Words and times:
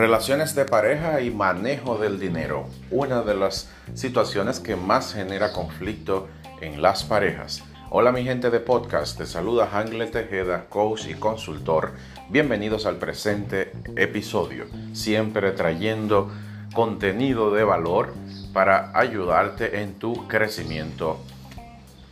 Relaciones 0.00 0.54
de 0.54 0.64
pareja 0.64 1.20
y 1.20 1.30
manejo 1.30 1.98
del 1.98 2.18
dinero. 2.18 2.66
Una 2.90 3.20
de 3.20 3.34
las 3.34 3.68
situaciones 3.92 4.58
que 4.58 4.74
más 4.74 5.12
genera 5.12 5.52
conflicto 5.52 6.26
en 6.62 6.80
las 6.80 7.04
parejas. 7.04 7.62
Hola 7.90 8.10
mi 8.10 8.24
gente 8.24 8.48
de 8.48 8.60
podcast, 8.60 9.18
te 9.18 9.26
saluda 9.26 9.68
Hangle 9.70 10.06
Tejeda, 10.06 10.70
coach 10.70 11.04
y 11.06 11.12
consultor. 11.12 11.92
Bienvenidos 12.30 12.86
al 12.86 12.96
presente 12.96 13.72
episodio, 13.94 14.64
siempre 14.94 15.52
trayendo 15.52 16.30
contenido 16.72 17.52
de 17.52 17.64
valor 17.64 18.14
para 18.54 18.98
ayudarte 18.98 19.82
en 19.82 19.98
tu 19.98 20.26
crecimiento 20.28 21.20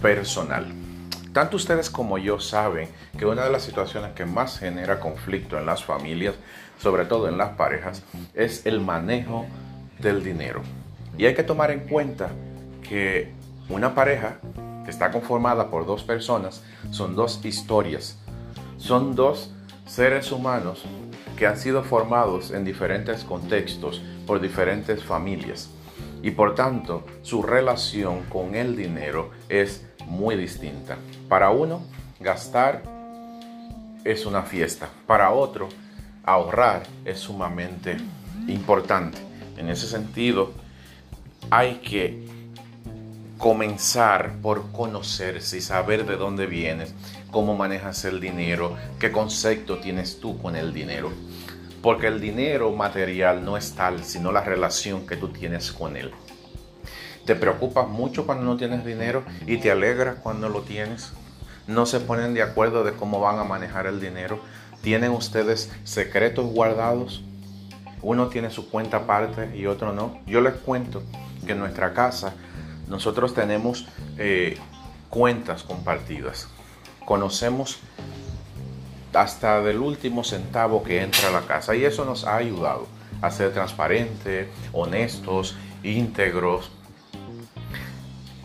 personal. 0.00 0.93
Tanto 1.34 1.56
ustedes 1.56 1.90
como 1.90 2.16
yo 2.16 2.38
saben 2.38 2.88
que 3.18 3.26
una 3.26 3.42
de 3.42 3.50
las 3.50 3.64
situaciones 3.64 4.12
que 4.12 4.24
más 4.24 4.60
genera 4.60 5.00
conflicto 5.00 5.58
en 5.58 5.66
las 5.66 5.82
familias, 5.82 6.36
sobre 6.78 7.06
todo 7.06 7.28
en 7.28 7.36
las 7.36 7.56
parejas, 7.56 8.04
es 8.34 8.64
el 8.66 8.80
manejo 8.80 9.44
del 9.98 10.22
dinero. 10.22 10.62
Y 11.18 11.26
hay 11.26 11.34
que 11.34 11.42
tomar 11.42 11.72
en 11.72 11.88
cuenta 11.88 12.30
que 12.88 13.32
una 13.68 13.96
pareja 13.96 14.36
que 14.84 14.92
está 14.92 15.10
conformada 15.10 15.70
por 15.70 15.86
dos 15.86 16.04
personas 16.04 16.62
son 16.92 17.16
dos 17.16 17.44
historias, 17.44 18.16
son 18.76 19.16
dos 19.16 19.50
seres 19.86 20.30
humanos 20.30 20.84
que 21.36 21.48
han 21.48 21.56
sido 21.56 21.82
formados 21.82 22.52
en 22.52 22.64
diferentes 22.64 23.24
contextos 23.24 24.00
por 24.24 24.40
diferentes 24.40 25.02
familias 25.02 25.68
y 26.22 26.30
por 26.30 26.54
tanto 26.54 27.04
su 27.22 27.42
relación 27.42 28.22
con 28.30 28.54
el 28.54 28.76
dinero 28.76 29.30
es 29.48 29.84
muy 30.06 30.36
distinta. 30.36 30.96
Para 31.28 31.50
uno, 31.50 31.82
gastar 32.20 32.82
es 34.04 34.26
una 34.26 34.42
fiesta. 34.42 34.88
Para 35.06 35.32
otro, 35.32 35.68
ahorrar 36.24 36.84
es 37.04 37.20
sumamente 37.20 37.96
importante. 38.46 39.18
En 39.56 39.68
ese 39.68 39.86
sentido, 39.86 40.52
hay 41.50 41.76
que 41.76 42.24
comenzar 43.38 44.36
por 44.40 44.70
conocerse 44.72 45.58
y 45.58 45.60
saber 45.60 46.06
de 46.06 46.16
dónde 46.16 46.46
vienes, 46.46 46.94
cómo 47.30 47.56
manejas 47.56 48.04
el 48.04 48.20
dinero, 48.20 48.76
qué 48.98 49.12
concepto 49.12 49.78
tienes 49.78 50.20
tú 50.20 50.40
con 50.40 50.56
el 50.56 50.72
dinero. 50.72 51.12
Porque 51.82 52.06
el 52.06 52.20
dinero 52.20 52.72
material 52.72 53.44
no 53.44 53.56
es 53.58 53.74
tal, 53.74 54.04
sino 54.04 54.32
la 54.32 54.40
relación 54.40 55.06
que 55.06 55.16
tú 55.16 55.28
tienes 55.28 55.70
con 55.70 55.96
él. 55.96 56.12
Te 57.24 57.34
preocupas 57.34 57.88
mucho 57.88 58.26
cuando 58.26 58.44
no 58.44 58.56
tienes 58.56 58.84
dinero 58.84 59.22
y 59.46 59.58
te 59.58 59.70
alegras 59.70 60.16
cuando 60.22 60.48
lo 60.48 60.62
tienes. 60.62 61.12
No 61.66 61.86
se 61.86 62.00
ponen 62.00 62.34
de 62.34 62.42
acuerdo 62.42 62.84
de 62.84 62.92
cómo 62.92 63.20
van 63.20 63.38
a 63.38 63.44
manejar 63.44 63.86
el 63.86 64.00
dinero. 64.00 64.40
¿Tienen 64.82 65.12
ustedes 65.12 65.72
secretos 65.84 66.46
guardados? 66.46 67.22
Uno 68.02 68.28
tiene 68.28 68.50
su 68.50 68.68
cuenta 68.68 68.98
aparte 68.98 69.56
y 69.56 69.64
otro 69.64 69.94
no. 69.94 70.18
Yo 70.26 70.42
les 70.42 70.52
cuento 70.54 71.02
que 71.46 71.52
en 71.52 71.58
nuestra 71.58 71.94
casa 71.94 72.34
nosotros 72.88 73.32
tenemos 73.32 73.86
eh, 74.18 74.58
cuentas 75.08 75.62
compartidas. 75.62 76.48
Conocemos 77.06 77.78
hasta 79.14 79.62
del 79.62 79.78
último 79.78 80.24
centavo 80.24 80.82
que 80.82 81.00
entra 81.00 81.28
a 81.28 81.32
la 81.32 81.42
casa 81.42 81.74
y 81.74 81.84
eso 81.84 82.04
nos 82.04 82.24
ha 82.24 82.36
ayudado 82.36 82.86
a 83.22 83.30
ser 83.30 83.54
transparentes, 83.54 84.48
honestos, 84.72 85.56
íntegros, 85.82 86.70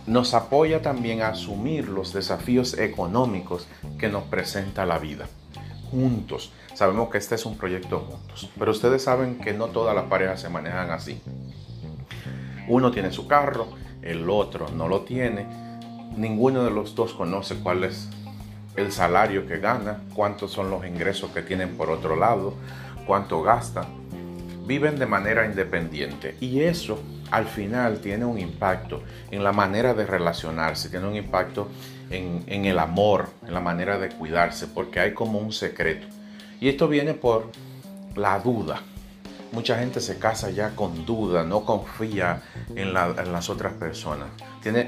nos 0.10 0.34
apoya 0.34 0.82
también 0.82 1.22
a 1.22 1.30
asumir 1.30 1.88
los 1.88 2.14
desafíos 2.14 2.76
económicos 2.80 3.68
que 4.00 4.10
nos 4.10 4.24
presenta 4.24 4.84
la 4.84 4.98
vida. 4.98 5.28
Juntos. 5.92 6.52
Sabemos 6.74 7.10
que 7.10 7.20
este 7.20 7.36
es 7.36 7.46
un 7.46 7.58
proyecto 7.58 8.00
juntos, 8.00 8.50
pero 8.58 8.72
ustedes 8.72 9.04
saben 9.04 9.38
que 9.38 9.54
no 9.54 9.68
todas 9.68 9.96
las 9.96 10.06
parejas 10.06 10.42
se 10.42 10.50
manejan 10.50 10.90
así. 10.90 11.22
Uno 12.68 12.90
tiene 12.90 13.12
su 13.12 13.28
carro, 13.28 13.68
el 14.02 14.28
otro 14.32 14.70
no 14.70 14.88
lo 14.88 15.02
tiene. 15.02 15.46
Ninguno 16.18 16.64
de 16.64 16.72
los 16.72 16.96
dos 16.96 17.14
conoce 17.14 17.60
cuál 17.60 17.84
es 17.84 18.10
el 18.78 18.92
salario 18.92 19.46
que 19.46 19.60
gana, 19.60 20.02
cuántos 20.16 20.52
son 20.52 20.72
los 20.72 20.88
ingresos 20.88 21.30
que 21.32 21.44
tienen 21.44 21.78
por 21.78 21.92
otro 21.92 22.16
lado, 22.16 22.56
cuánto 23.06 23.44
gastan. 23.44 23.86
Viven 24.66 24.98
de 24.98 25.06
manera 25.06 25.46
independiente 25.46 26.36
y 26.40 26.62
eso 26.62 26.98
al 27.32 27.46
final 27.46 28.00
tiene 28.00 28.26
un 28.26 28.40
impacto 28.40 29.04
en 29.32 29.44
la 29.44 29.52
manera 29.52 29.94
de 29.94 30.06
relacionarse, 30.06 30.90
tiene 30.90 31.08
un 31.08 31.16
impacto 31.16 31.68
en, 32.10 32.66
el 32.66 32.80
amor, 32.80 33.30
en 33.46 33.54
la 33.54 33.60
manera 33.60 33.98
de 33.98 34.10
cuidarse, 34.10 34.68
porque 34.68 35.00
hay 35.00 35.14
como 35.14 35.40
un 35.40 35.54
secreto. 35.54 36.08
Y 36.60 36.70
esto 36.70 36.88
viene 36.88 37.14
por 37.14 37.52
la 38.16 38.40
duda. 38.40 38.82
Mucha 39.52 39.80
gente 39.80 40.00
se 40.00 40.20
casa 40.20 40.50
ya 40.52 40.76
con 40.76 41.06
duda, 41.06 41.44
no 41.44 41.66
confía 41.66 42.42
en, 42.76 42.94
las 42.94 43.50
otras 43.50 43.74
personas. 43.74 44.28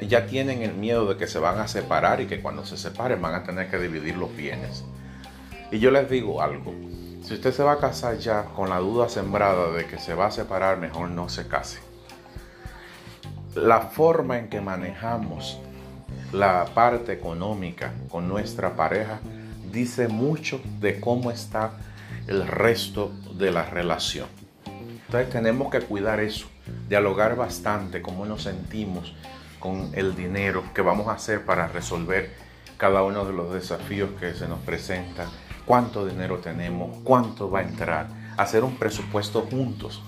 ya 0.08 0.28
tienen 0.28 0.62
el 0.62 0.74
miedo 0.74 1.08
de 1.08 1.18
que 1.18 1.28
se 1.28 1.40
van 1.40 1.60
a 1.60 1.68
separar 1.68 2.22
y 2.22 2.28
que 2.28 2.42
cuando 2.42 2.66
se 2.66 2.78
separen 2.78 3.22
van 3.22 3.36
a 3.36 3.44
tener 3.44 3.70
que 3.70 3.78
dividir 3.78 4.18
los 4.18 4.36
bienes. 4.36 4.84
Y 5.72 5.80
yo 5.80 5.90
les 5.90 6.10
digo 6.10 6.42
algo, 6.42 6.74
si 7.24 7.36
usted 7.36 7.54
se 7.54 7.64
va 7.64 7.74
a 7.74 7.80
casar 7.80 8.18
ya 8.18 8.46
con 8.56 8.70
la 8.70 8.80
duda 8.80 9.10
sembrada 9.10 9.72
de 9.72 9.86
que 9.86 9.98
se 9.98 10.14
va 10.14 10.28
a 10.28 10.32
separar, 10.32 10.78
mejor 10.78 11.10
no 11.10 11.30
se 11.30 11.48
case 11.48 11.91
la 13.56 13.82
forma 13.82 14.38
en 14.40 14.50
que 14.50 14.62
manejamos 14.62 15.60
la 16.32 16.66
parte 16.74 17.12
económica 17.12 17.94
con 18.10 18.28
nuestra 18.28 18.76
pareja 18.76 19.20
dice 19.72 20.08
mucho 20.08 20.62
de 20.80 21.00
cómo 21.00 21.32
está 21.32 21.72
el 22.28 22.48
resto 22.48 23.12
de 23.38 23.52
la 23.52 23.66
relación. 23.66 24.28
Entonces 25.06 25.30
tenemos 25.30 25.70
que 25.70 25.82
cuidar 25.82 26.20
eso, 26.20 26.48
dialogar 26.88 27.36
bastante 27.36 28.02
cómo 28.02 28.26
nos 28.26 28.44
sentimos 28.44 29.14
con 29.60 29.92
el 29.94 30.16
dinero 30.16 30.64
que 30.74 30.82
vamos 30.82 31.08
a 31.08 31.14
hacer 31.14 31.44
para 31.46 31.68
resolver 31.68 32.34
cada 32.78 33.04
uno 33.04 33.26
de 33.26 33.34
los 33.34 33.54
desafíos 33.54 34.10
que 34.20 34.34
se 34.34 34.48
nos 34.48 34.60
presentan, 34.60 35.28
cuánto 35.66 36.06
dinero 36.06 36.40
tenemos, 36.40 36.98
cuánto 37.04 37.52
va 37.52 37.60
a 37.60 37.64
entrar, 37.64 38.08
hacer 38.38 38.64
un 38.64 38.76
presupuesto 38.78 39.42
juntos, 39.42 40.02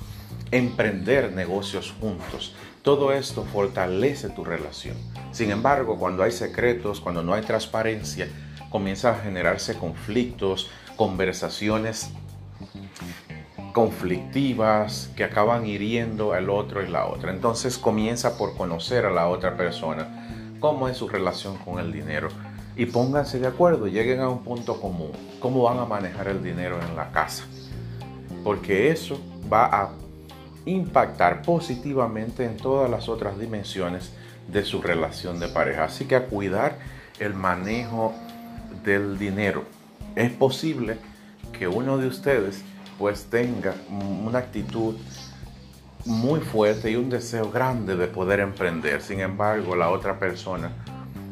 emprender 0.53 1.31
negocios 1.31 1.93
juntos, 1.99 2.53
todo 2.83 3.11
esto 3.11 3.43
fortalece 3.43 4.29
tu 4.29 4.43
relación. 4.43 4.95
Sin 5.31 5.49
embargo, 5.49 5.97
cuando 5.97 6.21
hay 6.21 6.31
secretos, 6.31 6.99
cuando 6.99 7.23
no 7.23 7.33
hay 7.33 7.41
transparencia, 7.41 8.27
comienza 8.69 9.11
a 9.11 9.15
generarse 9.15 9.77
conflictos, 9.77 10.69
conversaciones 10.95 12.11
conflictivas 13.73 15.09
que 15.15 15.23
acaban 15.23 15.65
hiriendo 15.65 16.33
al 16.33 16.51
otro 16.51 16.83
y 16.83 16.87
la 16.87 17.07
otra. 17.07 17.31
Entonces 17.31 17.79
comienza 17.79 18.37
por 18.37 18.55
conocer 18.55 19.05
a 19.05 19.11
la 19.11 19.27
otra 19.27 19.57
persona, 19.57 20.55
cómo 20.59 20.87
es 20.87 20.97
su 20.97 21.09
relación 21.09 21.57
con 21.57 21.79
el 21.79 21.91
dinero 21.91 22.27
y 22.75 22.85
pónganse 22.85 23.39
de 23.39 23.47
acuerdo, 23.47 23.87
lleguen 23.87 24.19
a 24.19 24.29
un 24.29 24.43
punto 24.43 24.79
común, 24.79 25.11
cómo 25.39 25.63
van 25.63 25.79
a 25.79 25.85
manejar 25.85 26.27
el 26.27 26.43
dinero 26.43 26.79
en 26.87 26.95
la 26.95 27.11
casa. 27.11 27.43
Porque 28.43 28.91
eso 28.91 29.19
va 29.51 29.65
a 29.65 30.02
impactar 30.65 31.41
positivamente 31.41 32.45
en 32.45 32.57
todas 32.57 32.89
las 32.89 33.09
otras 33.09 33.39
dimensiones 33.39 34.11
de 34.47 34.63
su 34.63 34.81
relación 34.81 35.39
de 35.39 35.47
pareja. 35.47 35.85
Así 35.85 36.05
que 36.05 36.15
a 36.15 36.25
cuidar 36.25 36.77
el 37.19 37.33
manejo 37.33 38.13
del 38.83 39.17
dinero. 39.17 39.63
Es 40.15 40.31
posible 40.31 40.97
que 41.57 41.67
uno 41.67 41.97
de 41.97 42.07
ustedes 42.07 42.63
pues 42.97 43.25
tenga 43.25 43.73
una 43.89 44.39
actitud 44.39 44.95
muy 46.05 46.41
fuerte 46.41 46.91
y 46.91 46.95
un 46.95 47.09
deseo 47.09 47.49
grande 47.49 47.95
de 47.95 48.07
poder 48.07 48.39
emprender. 48.39 49.01
Sin 49.01 49.19
embargo, 49.19 49.75
la 49.75 49.89
otra 49.89 50.19
persona 50.19 50.71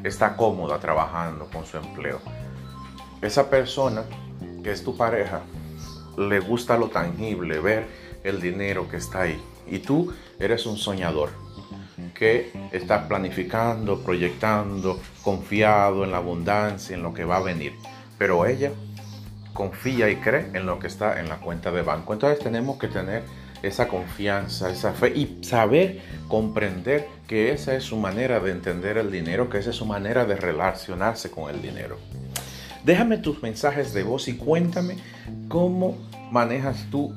está 0.04 0.36
cómoda 0.36 0.80
trabajando 0.80 1.48
con 1.52 1.66
su 1.66 1.78
empleo. 1.78 2.20
Esa 3.22 3.50
persona 3.50 4.04
que 4.64 4.72
es 4.72 4.84
tu 4.84 4.96
pareja 4.98 5.42
le 6.18 6.40
gusta 6.40 6.78
lo 6.78 6.90
tangible, 6.90 7.60
ver 7.60 7.88
el 8.24 8.42
dinero 8.42 8.88
que 8.90 8.98
está 8.98 9.22
ahí. 9.22 9.40
Y 9.68 9.80
tú 9.80 10.14
eres 10.40 10.66
un 10.66 10.78
soñador 10.78 11.30
que 12.14 12.52
estás 12.72 13.08
planificando, 13.08 14.04
proyectando, 14.04 15.00
confiado 15.24 16.04
en 16.04 16.12
la 16.12 16.18
abundancia, 16.18 16.96
en 16.96 17.04
lo 17.04 17.14
que 17.14 17.26
va 17.26 17.38
a 17.38 17.42
venir. 17.42 17.74
Pero 18.18 18.46
ella 18.46 18.72
confía 19.54 20.10
y 20.10 20.18
cree 20.18 20.50
en 20.54 20.66
lo 20.66 20.80
que 20.80 20.88
está 20.88 21.20
en 21.20 21.30
la 21.30 21.38
cuenta 21.38 21.72
de 21.72 21.82
banco. 21.82 22.14
Entonces 22.14 22.40
tenemos 22.40 22.78
que 22.78 22.88
tener 22.88 23.24
esa 23.62 23.88
confianza, 23.88 24.72
esa 24.72 24.94
fe 24.94 25.14
y 25.16 25.44
saber 25.44 26.02
comprender 26.28 27.08
que 27.28 27.52
esa 27.52 27.76
es 27.76 27.84
su 27.84 27.98
manera 27.98 28.40
de 28.40 28.52
entender 28.52 28.98
el 28.98 29.12
dinero, 29.12 29.50
que 29.50 29.60
esa 29.60 29.70
es 29.70 29.76
su 29.76 29.86
manera 29.86 30.26
de 30.26 30.36
relacionarse 30.36 31.30
con 31.30 31.54
el 31.54 31.62
dinero. 31.62 31.98
Déjame 32.84 33.20
tus 33.20 33.44
mensajes 33.44 33.94
de 33.94 34.04
voz 34.04 34.28
y 34.28 34.36
cuéntame 34.36 34.98
cómo 35.48 35.98
manejas 36.32 36.88
tú 36.90 37.14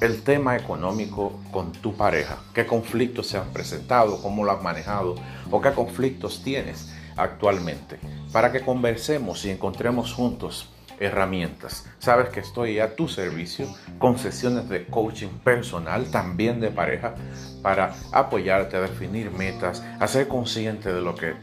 el 0.00 0.22
tema 0.22 0.56
económico 0.56 1.38
con 1.52 1.72
tu 1.72 1.94
pareja. 1.94 2.38
¿Qué 2.54 2.66
conflictos 2.66 3.26
se 3.26 3.36
han 3.36 3.50
presentado? 3.52 4.22
¿Cómo 4.22 4.44
lo 4.44 4.52
has 4.52 4.62
manejado? 4.62 5.14
¿O 5.50 5.60
qué 5.60 5.72
conflictos 5.72 6.42
tienes 6.42 6.90
actualmente? 7.16 7.98
Para 8.32 8.50
que 8.50 8.62
conversemos 8.62 9.44
y 9.44 9.50
encontremos 9.50 10.14
juntos 10.14 10.70
herramientas. 10.98 11.86
Sabes 11.98 12.30
que 12.30 12.40
estoy 12.40 12.78
a 12.78 12.94
tu 12.96 13.08
servicio 13.08 13.66
con 13.98 14.18
sesiones 14.18 14.68
de 14.68 14.86
coaching 14.86 15.28
personal, 15.44 16.10
también 16.10 16.60
de 16.60 16.70
pareja, 16.70 17.14
para 17.62 17.94
apoyarte 18.12 18.76
a 18.76 18.82
definir 18.82 19.30
metas, 19.30 19.82
a 19.98 20.06
ser 20.06 20.28
consciente 20.28 20.92
de 20.92 21.00
lo 21.00 21.14
que 21.14 21.34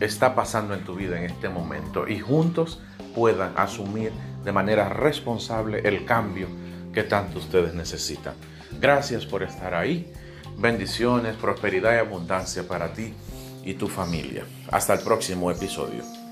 está 0.00 0.34
pasando 0.34 0.74
en 0.74 0.84
tu 0.84 0.94
vida 0.94 1.18
en 1.18 1.24
este 1.24 1.48
momento 1.48 2.08
y 2.08 2.18
juntos 2.18 2.80
puedan 3.14 3.52
asumir 3.56 4.12
de 4.44 4.52
manera 4.52 4.88
responsable 4.88 5.80
el 5.84 6.04
cambio 6.04 6.48
que 6.94 7.02
tanto 7.02 7.38
ustedes 7.38 7.74
necesitan. 7.74 8.34
Gracias 8.80 9.26
por 9.26 9.42
estar 9.42 9.74
ahí. 9.74 10.10
Bendiciones, 10.56 11.36
prosperidad 11.36 11.94
y 11.94 11.98
abundancia 11.98 12.66
para 12.66 12.92
ti 12.92 13.12
y 13.64 13.74
tu 13.74 13.88
familia. 13.88 14.44
Hasta 14.70 14.94
el 14.94 15.00
próximo 15.00 15.50
episodio. 15.50 16.23